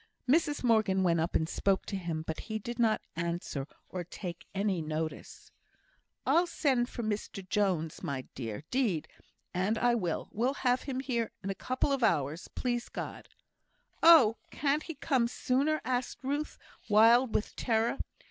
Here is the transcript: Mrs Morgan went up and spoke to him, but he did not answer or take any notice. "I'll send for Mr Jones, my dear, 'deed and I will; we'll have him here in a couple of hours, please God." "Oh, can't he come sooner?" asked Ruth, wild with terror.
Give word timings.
Mrs 0.27 0.63
Morgan 0.63 1.03
went 1.03 1.19
up 1.19 1.35
and 1.35 1.47
spoke 1.47 1.85
to 1.85 1.95
him, 1.95 2.23
but 2.25 2.39
he 2.39 2.57
did 2.57 2.79
not 2.79 3.03
answer 3.15 3.67
or 3.87 4.03
take 4.03 4.47
any 4.55 4.81
notice. 4.81 5.51
"I'll 6.25 6.47
send 6.47 6.89
for 6.89 7.03
Mr 7.03 7.47
Jones, 7.47 8.01
my 8.01 8.23
dear, 8.33 8.63
'deed 8.71 9.07
and 9.53 9.77
I 9.77 9.93
will; 9.93 10.27
we'll 10.31 10.55
have 10.55 10.81
him 10.81 11.01
here 11.01 11.29
in 11.43 11.51
a 11.51 11.53
couple 11.53 11.91
of 11.93 12.01
hours, 12.03 12.47
please 12.47 12.89
God." 12.89 13.29
"Oh, 14.01 14.37
can't 14.49 14.81
he 14.81 14.95
come 14.95 15.27
sooner?" 15.27 15.79
asked 15.85 16.23
Ruth, 16.23 16.57
wild 16.89 17.35
with 17.35 17.55
terror. 17.55 17.99